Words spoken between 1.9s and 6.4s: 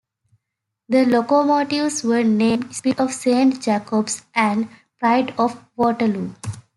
were named "Spirit of Saint Jacobs" and "Pride of Waterloo".